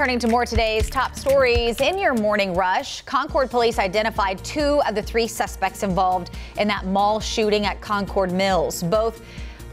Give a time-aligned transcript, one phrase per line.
[0.00, 4.96] Turning to more today's top stories in your morning rush, Concord police identified two of
[4.96, 8.82] the three suspects involved in that mall shooting at Concord Mills.
[8.82, 9.22] Both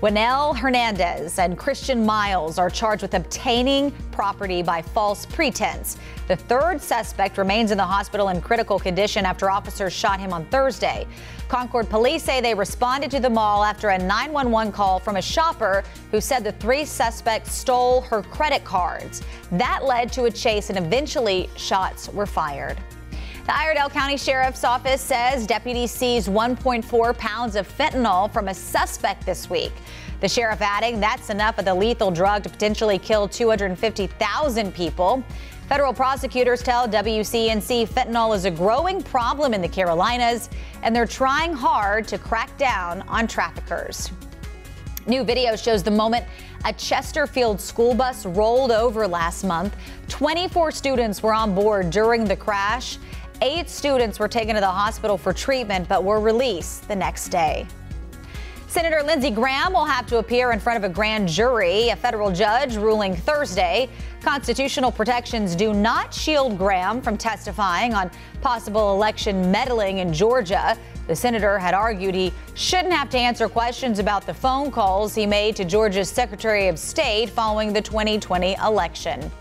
[0.01, 5.99] Winell Hernandez and Christian Miles are charged with obtaining property by false pretense.
[6.27, 10.45] The third suspect remains in the hospital in critical condition after officers shot him on
[10.45, 11.05] Thursday.
[11.49, 15.83] Concord police say they responded to the mall after a 911 call from a shopper
[16.09, 19.21] who said the three suspects stole her credit cards.
[19.51, 22.79] That led to a chase and eventually shots were fired.
[23.45, 29.25] The Iredell County Sheriff's Office says deputies seized 1.4 pounds of fentanyl from a suspect
[29.25, 29.71] this week.
[30.19, 35.23] The sheriff adding that's enough of the lethal drug to potentially kill 250,000 people.
[35.67, 40.49] Federal prosecutors tell WCNC fentanyl is a growing problem in the Carolinas,
[40.83, 44.11] and they're trying hard to crack down on traffickers.
[45.07, 46.25] New video shows the moment
[46.63, 49.75] a Chesterfield school bus rolled over last month.
[50.09, 52.99] 24 students were on board during the crash.
[53.43, 57.65] Eight students were taken to the hospital for treatment but were released the next day.
[58.67, 62.31] Senator Lindsey Graham will have to appear in front of a grand jury, a federal
[62.31, 63.89] judge ruling Thursday.
[64.21, 68.11] Constitutional protections do not shield Graham from testifying on
[68.41, 70.77] possible election meddling in Georgia.
[71.07, 75.25] The senator had argued he shouldn't have to answer questions about the phone calls he
[75.25, 79.31] made to Georgia's Secretary of State following the 2020 election.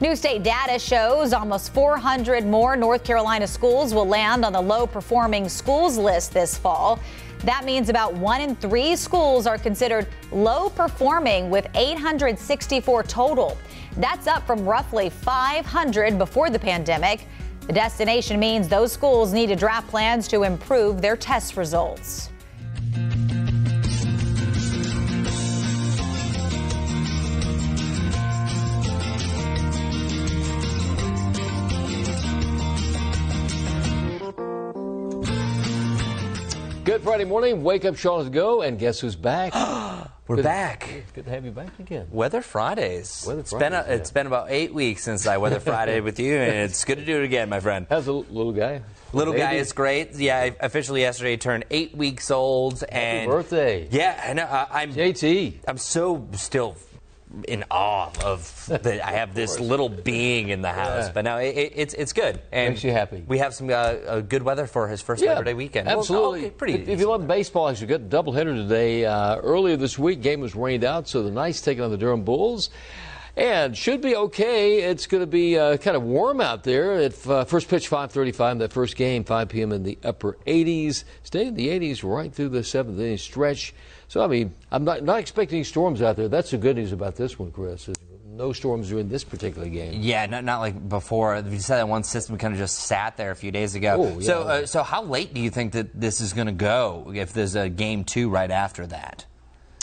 [0.00, 4.86] New state data shows almost 400 more North Carolina schools will land on the low
[4.86, 6.98] performing schools list this fall.
[7.40, 13.58] That means about one in three schools are considered low performing, with 864 total.
[13.98, 17.26] That's up from roughly 500 before the pandemic.
[17.66, 22.30] The destination means those schools need to draft plans to improve their test results.
[36.84, 37.62] Good Friday morning.
[37.62, 39.52] Wake up, Charlotte, go, and guess who's back?
[40.26, 40.88] We're Good- back.
[41.14, 42.06] Good to have you back again.
[42.10, 43.24] Weather Fridays.
[43.26, 43.94] Weather It's been a, yeah.
[43.94, 47.04] it's been about eight weeks since I Weather Friday with you, and it's good to
[47.04, 47.86] do it again, my friend.
[47.90, 48.82] How's the little guy?
[49.12, 49.58] Little guy Baby?
[49.58, 50.14] is great.
[50.14, 53.88] Yeah, I officially yesterday turned eight weeks old, Happy and birthday.
[53.90, 54.44] yeah, I know.
[54.44, 55.54] I, am JT.
[55.68, 56.76] I'm so still
[57.46, 61.06] in awe of that I have this little being in the house.
[61.06, 61.12] Yeah.
[61.12, 62.40] But no, it, it, it's it's good.
[62.52, 63.24] And Makes you happy.
[63.26, 65.86] We have some uh, uh, good weather for his first Labor Day weekend.
[65.86, 66.40] Well, Absolutely.
[66.40, 66.74] okay, pretty.
[66.74, 69.04] If, if you love baseball, actually, got a doubleheader today.
[69.04, 72.24] Uh, earlier this week, game was rained out, so the Knights taking on the Durham
[72.24, 72.70] Bulls.
[73.40, 74.82] And should be okay.
[74.82, 76.96] It's going to be uh, kind of warm out there.
[76.96, 78.58] At uh, first pitch, 5:35.
[78.58, 79.72] That first game, 5 p.m.
[79.72, 81.04] in the upper 80s.
[81.22, 83.72] Stay in the 80s right through the seventh inning stretch.
[84.08, 86.28] So I mean, I'm not not expecting storms out there.
[86.28, 87.88] That's the good news about this one, Chris.
[87.88, 87.96] is
[88.26, 90.02] No storms during this particular game.
[90.02, 91.34] Yeah, not, not like before.
[91.38, 94.12] You said that one system kind of just sat there a few days ago.
[94.16, 97.10] Oh, So, uh, so how late do you think that this is going to go
[97.14, 99.24] if there's a game two right after that?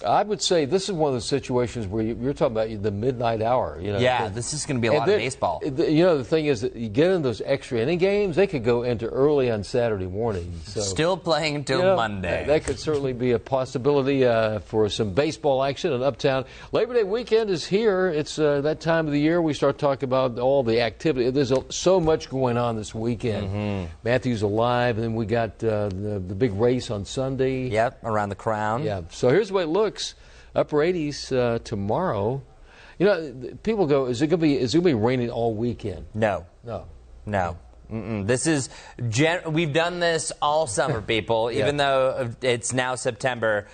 [0.05, 2.91] I would say this is one of the situations where you- you're talking about the
[2.91, 3.79] midnight hour.
[3.81, 5.59] You know, Yeah, this is going to be a lot of baseball.
[5.65, 8.63] You know, the thing is that you get in those extra inning games, they could
[8.63, 10.53] go into early on Saturday morning.
[10.65, 12.45] So Still playing until you know, Monday.
[12.45, 16.45] That, that could certainly be a possibility uh, for some baseball action in Uptown.
[16.71, 18.07] Labor Day weekend is here.
[18.07, 21.29] It's uh, that time of the year we start talking about all the activity.
[21.31, 23.47] There's a, so much going on this weekend.
[23.47, 23.85] Mm-hmm.
[24.03, 27.67] Matthews alive, and then we got uh, the, the big race on Sunday.
[27.69, 28.83] Yep, around the crown.
[28.83, 29.01] Yeah.
[29.09, 29.86] So here's the way it looks:
[30.55, 32.41] upper 80s uh, tomorrow.
[32.99, 33.33] You know,
[33.63, 34.57] people go, is it gonna be?
[34.57, 36.07] Is it gonna be raining all weekend?
[36.13, 36.85] No, No.
[37.25, 37.57] no.
[37.91, 38.27] Mm-mm.
[38.27, 38.69] This is
[39.07, 41.51] gen- we've done this all summer, people.
[41.51, 41.59] Yeah.
[41.63, 43.67] Even though it's now September,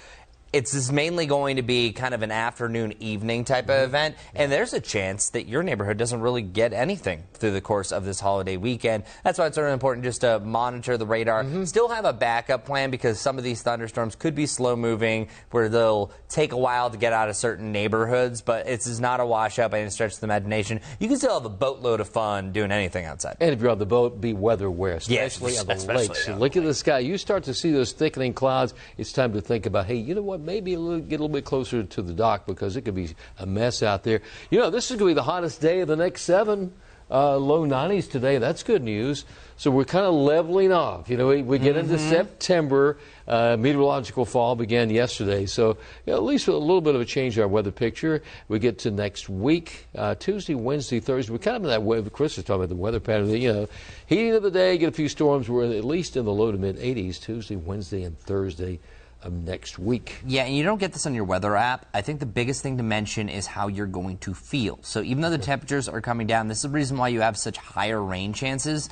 [0.54, 3.86] it's mainly going to be kind of an afternoon, evening type of mm-hmm.
[3.86, 7.92] event, and there's a chance that your neighborhood doesn't really get anything through the course
[7.92, 9.04] of this holiday weekend.
[9.24, 11.44] That's why it's really important just to monitor the radar.
[11.44, 11.64] Mm-hmm.
[11.64, 15.70] Still have a backup plan because some of these thunderstorms could be slow moving, where
[15.70, 18.42] they'll take a while to get out of certain neighborhoods.
[18.42, 20.82] But it's is not a washout by any stretch of the imagination.
[21.00, 23.38] You can still have a boatload of fun doing anything outside.
[23.40, 26.28] And if you're on the boat, be weather aware, Yes, especially on the especially lakes.
[26.30, 27.00] on the Look at the sky.
[27.00, 28.76] You start to see those thickening clouds.
[28.98, 30.43] It's time to think about, hey, you know what?
[30.44, 33.10] Maybe a little, get a little bit closer to the dock because it could be
[33.40, 34.22] a mess out there.
[34.50, 36.74] You know, this is going to be the hottest day of the next seven.
[37.12, 38.40] Uh, low 90s today.
[38.40, 39.26] That's good news.
[39.56, 41.10] So we're kind of leveling off.
[41.10, 42.98] You know, we, we get into September.
[43.28, 45.46] Uh, meteorological fall began yesterday.
[45.46, 48.24] So you know, at least a little bit of a change in our weather picture.
[48.48, 51.32] We get to next week, uh, Tuesday, Wednesday, Thursday.
[51.32, 52.02] We're kind of in that way.
[52.10, 53.30] Chris was talking about the weather pattern.
[53.30, 53.68] You know,
[54.08, 55.48] heating of the day, get a few storms.
[55.48, 58.80] We're at least in the low to mid 80s Tuesday, Wednesday, and Thursday.
[59.24, 60.18] Of next week.
[60.26, 61.86] Yeah, and you don't get this on your weather app.
[61.94, 64.80] I think the biggest thing to mention is how you're going to feel.
[64.82, 67.38] So even though the temperatures are coming down, this is the reason why you have
[67.38, 68.90] such higher rain chances.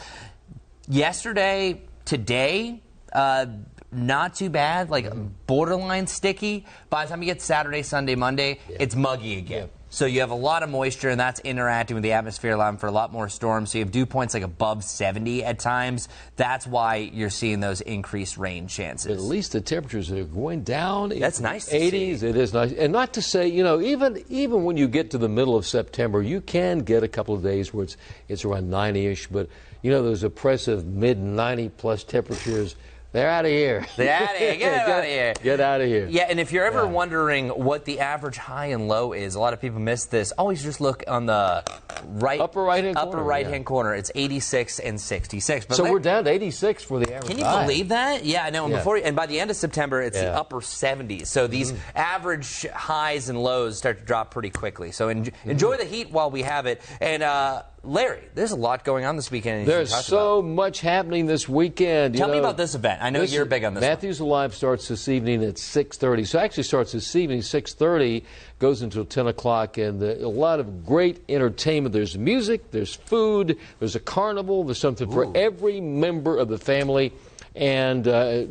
[0.87, 2.81] Yesterday, today,
[3.13, 3.45] uh,
[3.91, 5.27] not too bad, like Mm-hmm.
[5.47, 6.65] borderline sticky.
[6.89, 9.69] By the time you get Saturday, Sunday, Monday, it's muggy again.
[9.93, 12.87] So you have a lot of moisture, and that's interacting with the atmosphere, allowing for
[12.87, 13.71] a lot more storms.
[13.71, 16.07] So you have dew points like above 70 at times.
[16.37, 19.11] That's why you're seeing those increased rain chances.
[19.11, 21.09] At least the temperatures are going down.
[21.09, 22.19] That's nice to 80s.
[22.19, 22.27] see.
[22.27, 25.17] It is nice, and not to say, you know, even even when you get to
[25.17, 27.97] the middle of September, you can get a couple of days where it's
[28.29, 29.27] it's around 90ish.
[29.29, 29.49] But
[29.81, 32.77] you know, those oppressive mid 90 plus temperatures.
[33.13, 33.85] They're out of here.
[33.97, 34.55] They're outta here.
[34.55, 35.33] Get 'em outta here.
[35.43, 36.07] Get out of here.
[36.09, 36.89] Yeah, and if you're ever Yeah.
[36.91, 40.31] wondering what the average high and low is, a lot of people miss this.
[40.33, 41.61] Always just look on the
[42.05, 43.51] right Upper right-hand upper corner, right yeah.
[43.51, 43.93] hand corner.
[43.95, 45.65] It's 86 and 66.
[45.65, 47.29] But So we're down to 86 for the average.
[47.29, 47.63] Can you high.
[47.65, 48.23] believe that?
[48.23, 48.63] Yeah, I know.
[48.63, 48.77] And Yeah.
[48.79, 51.27] before and by the end of September, it's the upper 70s.
[51.29, 54.91] So these average highs and lows start to drop pretty quickly.
[54.91, 55.49] So en- Mm-hmm.
[55.51, 56.81] enjoy the heat while we have it.
[57.01, 59.65] And uh, Larry, there's a lot going on this weekend.
[59.65, 60.49] There's so about.
[60.49, 62.13] much happening this weekend.
[62.13, 63.01] you Tell me about this event.
[63.01, 63.81] I know you're big on this.
[63.81, 63.89] one.
[63.89, 66.27] Matthews Alive starts this evening at 6:30.
[66.27, 68.23] So actually starts this evening 6:30,
[68.59, 71.91] goes until 10 o'clock, and the, a lot of great entertainment.
[71.91, 77.11] There's music, there's food, there's a carnival, there's something for every member of the family,
[77.55, 78.43] and uh,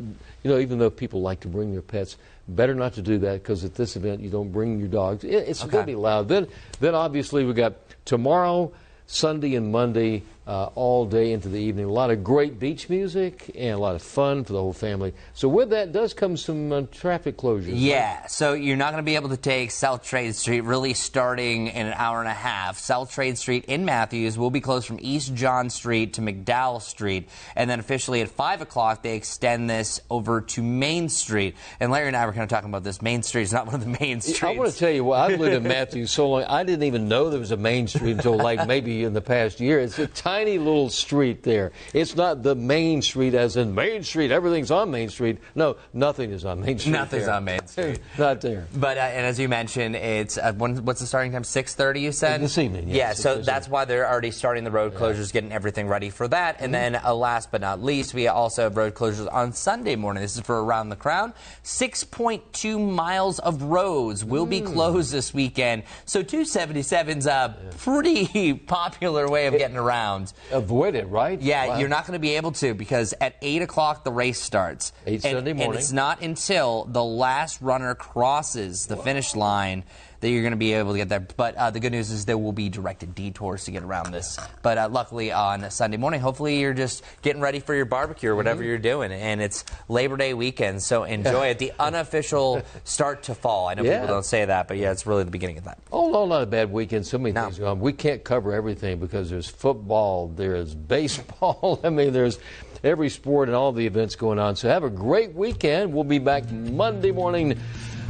[0.43, 2.17] you know even though people like to bring their pets.
[2.49, 5.23] Better not to do that because at this event you don't bring your dogs.
[5.23, 6.27] It, it's going to be loud.
[6.27, 6.49] Then,
[6.81, 7.75] then obviously we got
[8.05, 8.73] tomorrow,
[9.13, 11.85] Sunday, and Monday uh, all day into the evening.
[11.85, 15.13] A lot of great beach music and a lot of fun for the whole family.
[15.35, 17.67] So with that does come some uh, traffic closures.
[17.67, 17.75] right?
[17.75, 21.69] Yeah, so you're not going to be able to take South Trade Street really starting
[21.69, 22.79] in an hour and a half.
[22.79, 27.29] South Trade Street in Matthews will be closed from East John Street to McDowell Street.
[27.55, 31.55] And then officially at 5 o'clock, they extend this over to Main Street.
[31.79, 33.03] And Larry and I were kind of talking about this.
[33.03, 34.43] Main Street is not one of the main streets.
[34.43, 37.09] I want to tell you what, I've lived in Matthews so long, I didn't even
[37.09, 39.79] know there was a main street until like maybe in the past year.
[39.79, 41.73] It's a tiny little street there.
[41.93, 45.39] It's not the main street as in Main Street, everything's on Main Street.
[45.57, 46.93] No, nothing is on Main Street.
[46.93, 47.35] Nothing's there.
[47.35, 47.99] on Main Street.
[48.19, 48.67] not there.
[48.75, 51.43] But uh, and as you mentioned, it's uh, when, what's the starting time?
[51.43, 52.01] Six thirty.
[52.01, 55.33] You said This evening, yeah, Yeah, so that's why they're already starting the road closures,
[55.33, 56.57] getting everything ready for that.
[56.61, 56.93] And Mm-hmm.
[56.95, 60.23] then, uh, last but not least, we also have road closures on Sunday morning.
[60.23, 61.35] This is for around the crown.
[61.65, 64.73] Six point two miles of roads will be Mm.
[64.75, 65.83] closed this weekend.
[66.05, 70.20] So two seventy seven's a pretty popular way of getting around.
[70.51, 71.41] Avoid it, right?
[71.41, 71.79] Yeah, Wow.
[71.79, 74.93] you're not going to be able to because at 8 o'clock the race starts.
[75.07, 79.85] Eight and, Sunday And it's not until the last runner crosses the finish line
[80.21, 81.21] that you're going to be able to get there.
[81.21, 84.39] But uh, the good news is there will be directed detours to get around this.
[84.63, 88.37] But uh, luckily on Sunday morning, hopefully you're just getting ready for your barbecue or
[88.37, 88.69] whatever Mm-hmm.
[88.69, 89.13] you're doing.
[89.13, 91.59] And it's Labor Day weekend, so enjoy it.
[91.59, 93.69] The unofficial start to fall.
[93.69, 94.01] I know Yeah.
[94.01, 95.79] people don't say that, but yeah, it's really the beginning of that.
[95.93, 97.07] Oh, no, not a bad weekend.
[97.07, 97.45] So many No.
[97.45, 97.81] things going on.
[97.81, 101.81] We can't cover everything because there's football, there's baseball.
[101.83, 102.39] I mean, there's
[102.85, 104.57] every sport and all the events going on.
[104.57, 105.93] So have a great weekend.
[105.95, 107.59] We'll be back Monday morning,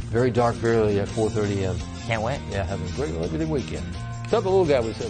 [0.09, 1.77] very dark, very early at 4.30 a.m.
[2.11, 2.41] Can't wait.
[2.51, 3.85] Yeah, have a great everything weekend.
[4.27, 5.09] Tell the little guy we said.